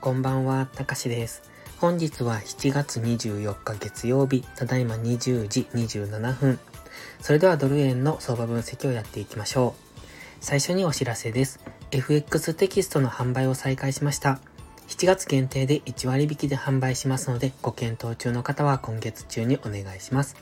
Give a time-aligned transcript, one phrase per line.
[0.00, 1.42] こんばんは、たかしです。
[1.78, 6.58] 本日は7月24日月曜日、ただいま20時27分。
[7.20, 10.00] それではドル円の相場分析をやっていきましょう。
[10.40, 11.60] 最初にお知らせです。
[11.90, 14.40] FX テキストの販売を再開しました。
[14.88, 20.34] 7月限定で1割引きで販売しますので、ご検討中の方は今月中にお願いします。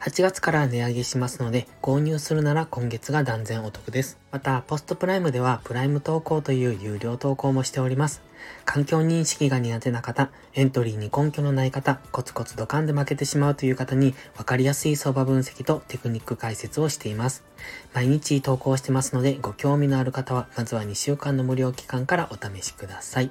[0.00, 4.18] 8月から値上げしますので、購入するなら今月が断然お得です。
[4.30, 8.22] また、ポストプライムではプライム投稿という有料投稿もしております。
[8.64, 17.44] 環境認識が苦手な方、エントリーに根拠のない方、コツコツドカンで負けてしまうという方に分かりやすい相場分析とテクニック解説をしています。
[17.92, 23.30] 毎日投稿してますので、ご興味のある方は、まずは2週間の無料期間からお試しください。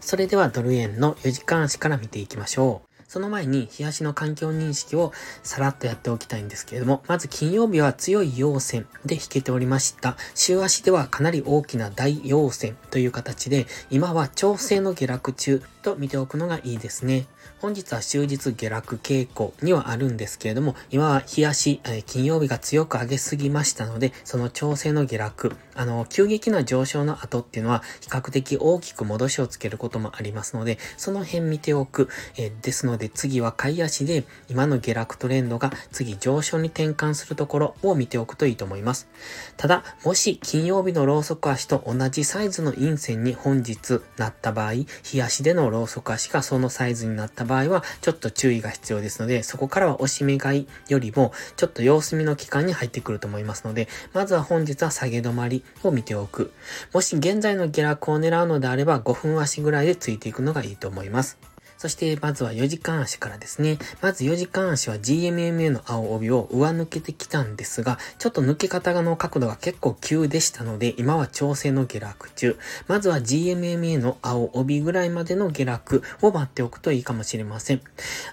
[0.00, 2.93] それではドル円の4時間足から見ていきましょう。
[3.14, 5.12] その前に、日足の環境認識を
[5.44, 10.16] さらっとやっておきたいんですけれども、まず金曜日は強い陽線で引けておりました。
[10.34, 17.26] 週足ではかなり大きな大陽線という形で、今は調整の下落中と見ておくのがいいですね。
[17.60, 32.08] 本日は終日下落傾向にはあるんですけれども、今は日足、え金曜日が強く上げすぎましたので、その調整の下落、あの、急激な上昇の後っていうのは、比較的大きく戻しをつけることもありますので、その辺見ておく。
[32.36, 39.08] えですので、次は買い足で、今の下落トレンドが次上昇に転換するところを見ておくといいと思います。
[39.56, 56.52] ただ、もし金曜日のローソク足と同じサイズの陰線に本日なった場合、日足でのローソク足がそのサイズになったった、場合はちょっと注意が必要ですので、そこからは押し目買いよりもちょっと様子見の期間に入ってくると思いますので、まずは本日は下げ止まりを見ておく。
[56.92, 61.53] もし現在の下落を狙うのであれば5分足ぐらいでついていくのがいいと思います。
[61.84, 63.76] そして、まずは4時間足からですね。
[64.00, 72.56] まず4時間足は GMMA の青帯を上抜けてきたんですが、ちょっと抜け方の角度が結構急でしたので、今は調整の下落中。
[72.88, 77.82] まずは GMMA の青帯ぐらいまでの下落を待っておくといいかもしれません。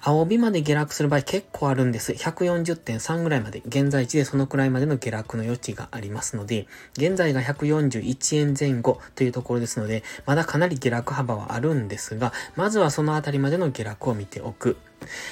[0.01, 2.13] 青帯まで下落する場合結構あるんです。
[2.13, 14.77] 140.3ぐらいまで、現在地でそのくらいまでの下落の余地がありますので、現在が141円前後というところですので、まだかなり下落幅はあるんですが、まずはそのあたりまでの下落を見ておく。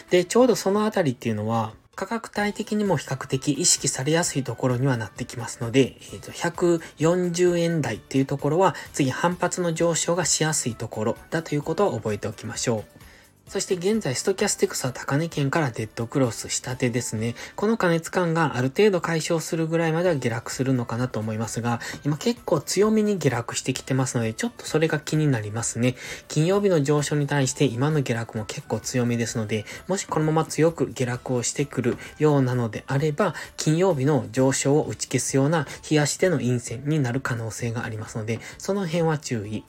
[0.09, 13.08] で、ちょうどそのあたりっていうのは、価格帯的にも比較的意識されやすいところにはなってきますので、えー、と140円台っていうところは次反発の上昇がしやすいところだということを覚えておきましょう。
[13.49, 17.33] そして現在、ストキャスティクスは高値圏からデッドクロスしたてですね。
[17.55, 25.95] この加熱感がある程度解消するぐらいまでは下落するのかなと思いますが、今結構強めに下落してきてますので、ちょっとそれが気になりますね。
[26.27, 39.63] 金曜日の上昇に対して今の下落も結構強めですので、もしこのまま強く下落をしてくるようなのであれば、金曜日の上昇を打ち消すような冷やしての陰線になる可能性がありますので、その辺は注意。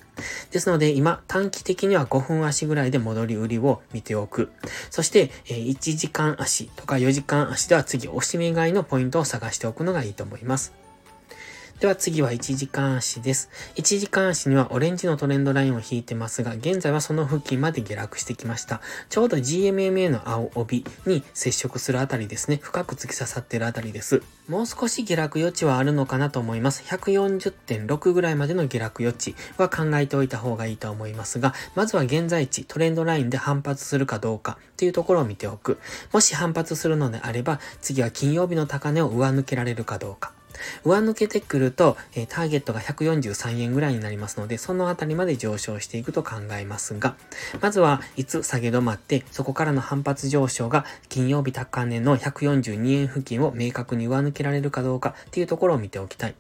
[0.51, 4.51] ですので、今、短期的には5分足ぐらいで戻り売りをを見ておく。
[4.91, 10.73] そして、え1時間足とか4時間足では次、押し目買いのポイントを探しておくのがいいと思います。
[11.81, 13.49] では次は1時間足です。
[13.77, 18.83] 1時間足にはオレンジのトレンドラインを引いてますが、現在はその付近まで下落してきました。
[19.09, 22.59] ちょうど GMMA の青帯に接触するあたりですね。
[22.61, 24.23] 深く突き刺さっているあたりです。
[24.47, 26.83] もう少し下落余地はあるのかなと思います。
[26.85, 35.79] 140.6ぐらいまでの下落余地は考えておいた方がいいと思いますが、まずは現在地、トレンドラインで反発するかどうかっていうところを見ておく。
[36.13, 40.35] もし反発するのであれば、次は金曜日の高値を上抜けられるかどうか。
[40.85, 47.17] 上抜けてくると、え、ターゲットが143円ぐらいになりますので、そのあたりまで上昇していくと考えますが、
[47.61, 56.35] まずはいつ下げ止まって、そこからの反発上昇が金曜日高値の142円付近を明確に上抜けられるかどうかっていうところを見ておきたい。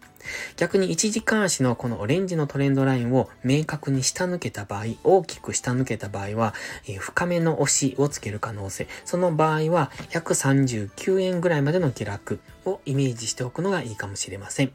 [0.56, 6.54] 逆に1時間足のこのオレンジのトレンドラインを明確に下抜けた場合、大きく下抜けた場合は、
[6.86, 8.86] えー、深めの押しをつける可能性。
[9.04, 14.72] その場合は、139円ぐらいまでの下落をイメージしておくのがいいかもしれません。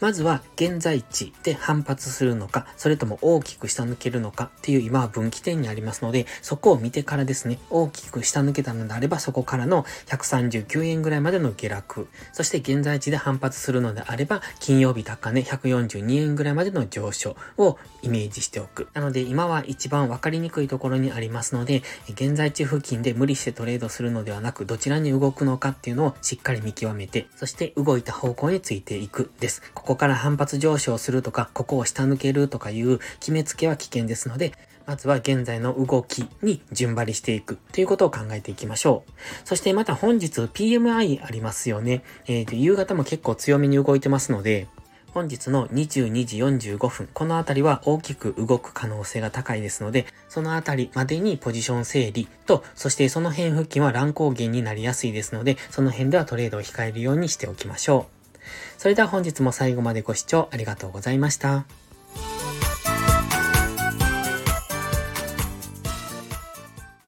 [0.00, 18.88] まずは、現在地で反発するのか、それとも大きく下抜けるのかっていう今は分岐点にありますので、そこを見てからですね、大きく下抜けたのであれば、そこからの139円ぐらいまでの下落、そして現在地で反発するのであれば、金金曜日高値142円ぐらいまでの上昇をイメージしておく。
[18.94, 29.60] なので今は一番分かりにくいところにありますので、現在地付近で無理してトレードするのではなく、どちらに動くのかっていうのをしっかり見極めて、そして動いた方向についていくです。
[29.74, 34.54] ここから反発上昇するとか、ここを下抜けるとかいう決めつけは危険ですので、
[34.90, 39.12] まずは現在の動きに順張りしていくということを考えていきましょう。
[39.44, 42.02] そしてまた本日 PMI ありますよね。
[42.26, 44.66] えー、夕方も結構強めに動いてますので、
[45.14, 46.38] 本日の22時
[46.74, 58.40] 45分、このあたりは大きく動く可能性が高いですので、そのあたりまでにポジション整理と、そしてその辺付近は乱高下になりやすいですので、その辺ではトレードを控えるようにしておきましょう。
[58.76, 61.64] それでは本日も最後までご視聴ありがとうございました。